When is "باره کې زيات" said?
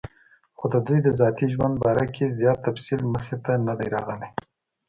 1.83-2.59